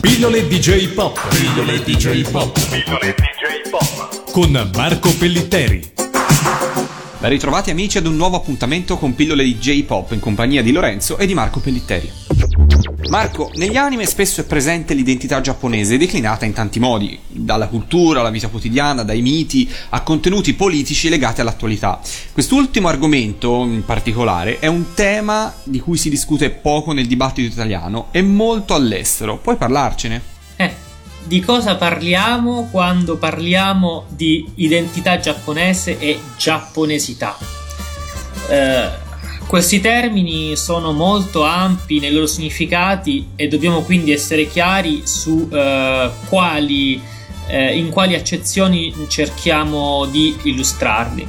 [0.00, 1.18] Pillole DJ Pop.
[1.28, 2.52] Pillole DJ Pop.
[2.68, 4.30] Pillole DJ Pop.
[4.30, 5.92] Con Marco Pellitteri.
[7.18, 11.18] Ben ritrovati amici ad un nuovo appuntamento con pillole di J-Pop in compagnia di Lorenzo
[11.18, 12.27] e di Marco Pellitteri.
[13.08, 18.28] Marco, negli anime spesso è presente l'identità giapponese declinata in tanti modi, dalla cultura alla
[18.28, 22.00] vita quotidiana, dai miti a contenuti politici legati all'attualità.
[22.32, 28.08] Quest'ultimo argomento in particolare è un tema di cui si discute poco nel dibattito italiano
[28.10, 29.38] e molto all'estero.
[29.38, 30.22] Puoi parlarcene?
[30.56, 30.74] Eh,
[31.24, 37.38] di cosa parliamo quando parliamo di identità giapponese e giapponesità.
[38.50, 39.06] Eh,
[39.48, 46.10] questi termini sono molto ampi nei loro significati e dobbiamo quindi essere chiari su eh,
[46.28, 47.00] quali,
[47.46, 51.26] eh, in quali accezioni cerchiamo di illustrarli.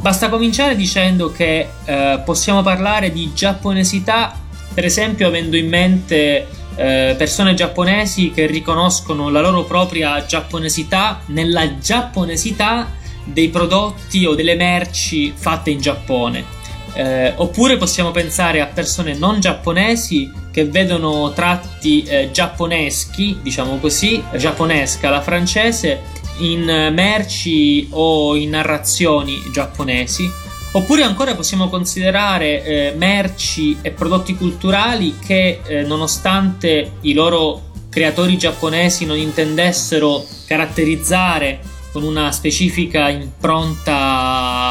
[0.00, 4.34] Basta cominciare dicendo che eh, possiamo parlare di giapponesità,
[4.72, 11.78] per esempio avendo in mente eh, persone giapponesi che riconoscono la loro propria giapponesità nella
[11.78, 16.57] giapponesità dei prodotti o delle merci fatte in Giappone.
[16.94, 24.22] Eh, oppure possiamo pensare a persone non giapponesi che vedono tratti eh, giapponeschi, diciamo così,
[24.36, 26.00] giapponesca la francese,
[26.38, 30.46] in merci o in narrazioni giapponesi.
[30.72, 38.36] Oppure ancora possiamo considerare eh, merci e prodotti culturali che, eh, nonostante i loro creatori
[38.36, 44.67] giapponesi non intendessero caratterizzare con una specifica impronta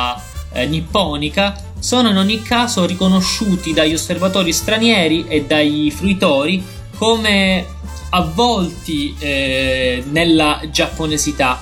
[0.52, 6.64] eh, nipponica, sono in ogni caso riconosciuti dagli osservatori stranieri e dai fruitori
[6.98, 7.66] come
[8.10, 11.60] avvolti eh, nella giapponesità.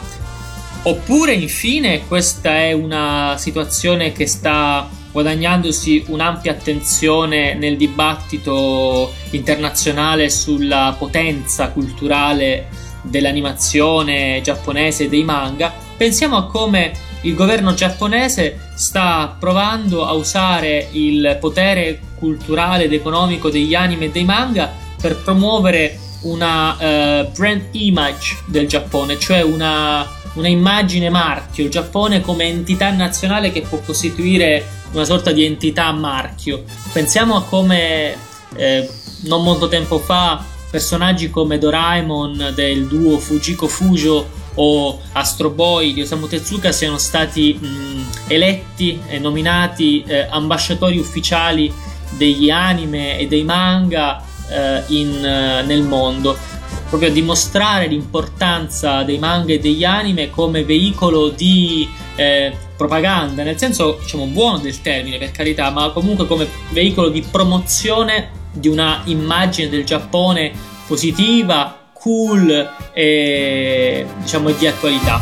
[0.83, 10.94] Oppure, infine, questa è una situazione che sta guadagnandosi un'ampia attenzione nel dibattito internazionale sulla
[10.97, 12.67] potenza culturale
[13.02, 16.91] dell'animazione giapponese e dei manga, pensiamo a come
[17.26, 24.12] il governo giapponese sta provando a usare il potere culturale ed economico degli anime e
[24.12, 24.72] dei manga
[25.02, 32.22] per promuovere una uh, brand image del Giappone, cioè una una immagine marchio, il Giappone
[32.22, 36.64] come entità nazionale che può costituire una sorta di entità marchio.
[36.91, 38.16] Pensiamo a come
[38.56, 38.90] eh,
[39.24, 46.01] non molto tempo fa personaggi come Doraemon del duo Fujiko Fujo o Astro Boy di
[46.01, 51.71] Osamu Tezuka siano stati mh, eletti e nominati eh, ambasciatori ufficiali
[52.17, 56.38] degli anime e dei manga eh, in, eh, nel mondo.
[56.88, 63.57] Proprio a dimostrare l'importanza dei manga e degli anime come veicolo di eh, propaganda, nel
[63.57, 69.01] senso diciamo buono del termine per carità, ma comunque come veicolo di promozione di una
[69.05, 70.51] immagine del Giappone
[70.87, 75.22] positiva, cool e diciamo di attualità.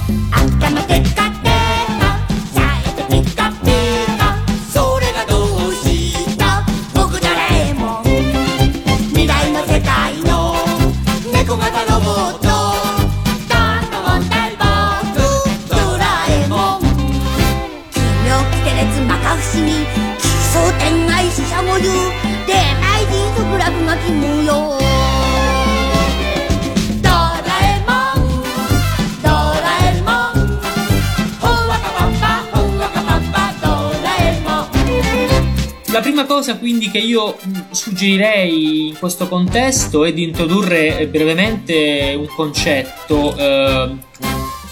[35.94, 37.38] La prima cosa quindi che io
[37.70, 43.96] suggerirei in questo contesto è di introdurre brevemente un concetto eh,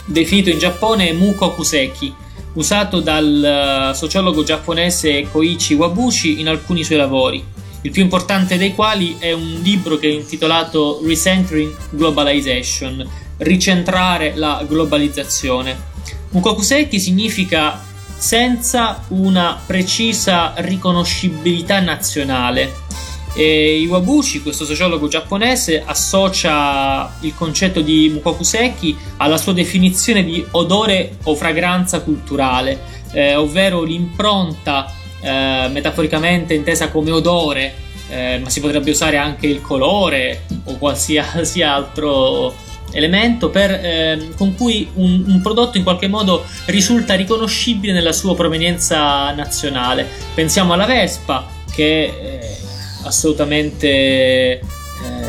[0.06, 2.12] definito in Giappone Muko Kuseki,
[2.54, 7.44] usato dal sociologo giapponese Koichi Wabushi in alcuni suoi lavori,
[7.84, 13.08] il più importante dei quali è un libro che è intitolato Recentering Globalization,
[13.38, 15.90] ricentrare la globalizzazione.
[16.32, 17.90] Muko Kuseki significa
[18.22, 22.72] senza una precisa riconoscibilità nazionale.
[23.34, 31.18] E Iwabushi, questo sociologo giapponese, associa il concetto di Mukokuseki alla sua definizione di odore
[31.24, 32.80] o fragranza culturale,
[33.12, 37.74] eh, ovvero l'impronta eh, metaforicamente intesa come odore,
[38.08, 42.54] eh, ma si potrebbe usare anche il colore o qualsiasi altro
[42.92, 48.36] elemento per, eh, con cui un, un, prodotto in qualche modo risulta riconoscibile nella sua
[48.36, 50.08] provenienza nazionale.
[50.34, 52.58] Pensiamo alla Vespa che è
[53.04, 54.62] assolutamente eh,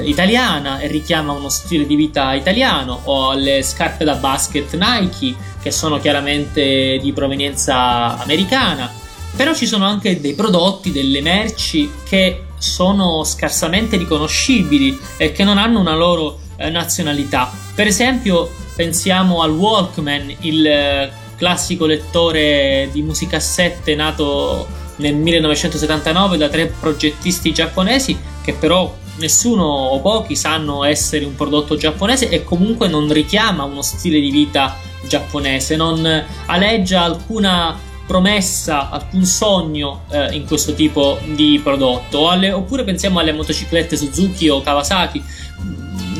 [0.04, 5.70] italiana e richiama uno stile di vita italiano o alle scarpe da basket Nike che
[5.70, 8.90] sono chiaramente di provenienza americana.
[9.34, 15.56] Però ci sono anche dei prodotti, delle merci che sono scarsamente riconoscibili e che non
[15.56, 17.50] hanno una loro eh, nazionalità.
[17.74, 24.66] Per esempio, pensiamo al Walkman, il eh, classico lettore di musicassette nato
[24.96, 31.76] nel 1979 da tre progettisti giapponesi che però nessuno o pochi sanno essere un prodotto
[31.76, 34.76] giapponese e comunque non richiama uno stile di vita
[35.06, 42.28] giapponese, non aleggia alcuna promessa, alcun sogno eh, in questo tipo di prodotto.
[42.28, 45.22] Alle, oppure pensiamo alle motociclette Suzuki o Kawasaki,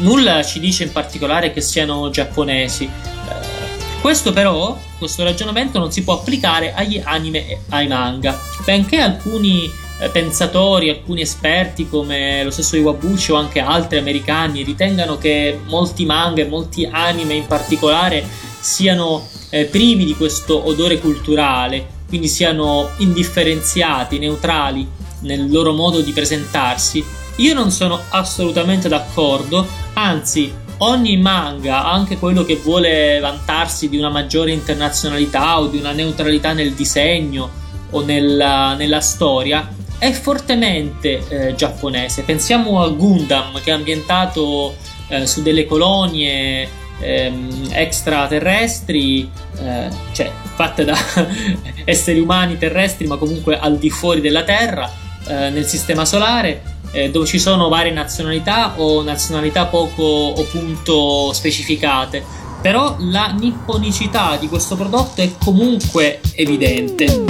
[0.03, 2.85] nulla ci dice in particolare che siano giapponesi.
[2.85, 8.99] Eh, questo però, questo ragionamento non si può applicare agli anime e ai manga, benché
[8.99, 9.71] alcuni
[10.01, 16.05] eh, pensatori, alcuni esperti come lo stesso Iwabuchi o anche altri americani ritengano che molti
[16.05, 18.25] manga e molti anime in particolare
[18.59, 24.87] siano eh, privi di questo odore culturale, quindi siano indifferenziati, neutrali
[25.21, 27.05] nel loro modo di presentarsi,
[27.37, 34.11] io non sono assolutamente d'accordo, anzi ogni manga, anche quello che vuole vantarsi di una
[34.11, 37.61] maggiore internazionalità o di una neutralità nel disegno
[37.91, 39.69] o nella, nella storia,
[39.99, 42.23] è fortemente eh, giapponese.
[42.23, 44.75] Pensiamo a Gundam che è ambientato
[45.09, 46.69] eh, su delle colonie
[46.99, 50.97] ehm, extraterrestri, eh, cioè fatte da
[51.85, 54.91] esseri umani terrestri ma comunque al di fuori della Terra,
[55.29, 61.33] eh, nel sistema solare eh, dove ci sono varie nazionalità o nazionalità poco o punto
[61.33, 62.25] specificate.
[62.61, 67.25] Però la nipponicità di questo prodotto è comunque evidente.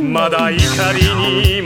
[0.00, 1.57] Ma だ怒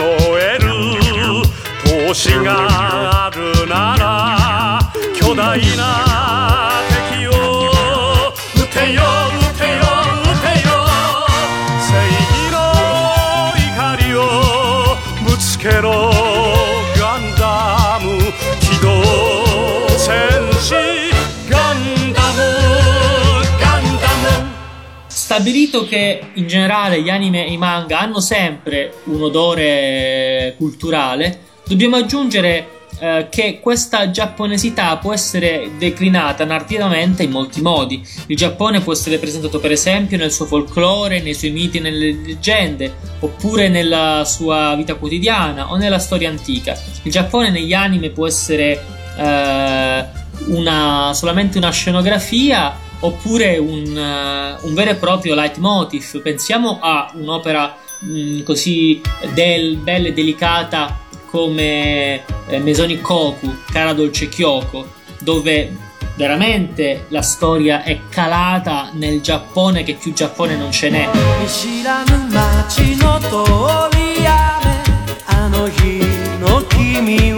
[25.33, 31.97] Stabilito che in generale gli anime e i manga hanno sempre un odore culturale, dobbiamo
[31.97, 38.07] aggiungere eh, che questa giapponesità può essere declinata narrativamente in molti modi.
[38.27, 42.13] Il Giappone può essere presentato per esempio nel suo folklore, nei suoi miti e nelle
[42.13, 46.79] leggende, oppure nella sua vita quotidiana o nella storia antica.
[47.05, 48.85] Il Giappone negli anime può essere
[49.17, 50.05] eh,
[50.49, 56.21] una, solamente una scenografia oppure un, uh, un, vero e proprio leitmotiv.
[56.23, 59.01] Pensiamo a un'opera mh, mm, così
[59.35, 64.87] del, bella e delicata come eh, Mesoni Koku, Cara Dolce Kyoko,
[65.21, 65.75] dove
[66.17, 71.09] veramente la storia è calata nel Giappone che più Giappone non ce n'è.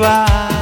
[0.04, 0.53] 濡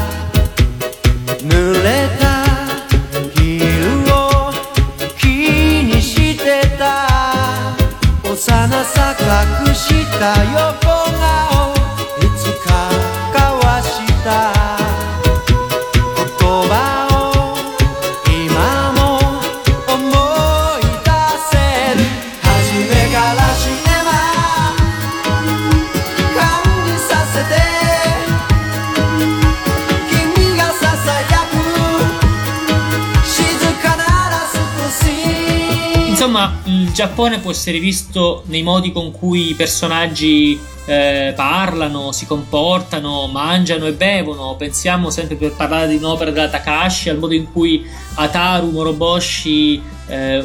[36.92, 43.28] il Giappone può essere visto nei modi con cui i personaggi eh, parlano, si comportano,
[43.28, 44.56] mangiano e bevono.
[44.56, 47.82] Pensiamo sempre per parlare di un'opera della Takashi al modo in cui
[48.16, 50.44] Ataru Moroboshi eh,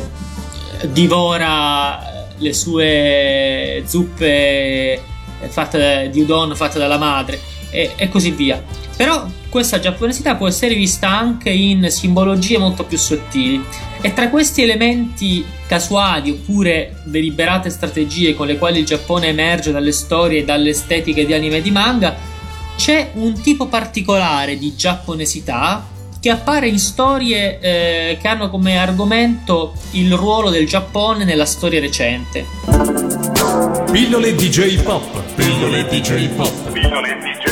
[0.83, 5.01] divora le sue zuppe
[5.49, 8.63] fatte di udon fatte dalla madre e, e così via.
[8.95, 13.63] Però questa giapponesità può essere vista anche in simbologie molto più sottili
[14.01, 19.91] e tra questi elementi casuali oppure deliberate strategie con le quali il Giappone emerge dalle
[19.91, 22.15] storie e dalle estetiche di anime e di manga,
[22.75, 25.85] c'è un tipo particolare di giapponesità
[26.19, 31.79] che appare in storie eh, che hanno come argomento il ruolo del Giappone nella storia
[31.79, 32.45] recente.
[33.91, 35.23] Pillole DJ Pop.
[35.35, 36.71] Pillole DJ Pop.
[36.71, 37.46] Pillole DJ Pop.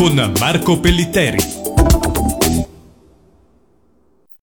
[0.00, 1.59] Con Marco Pellitteri.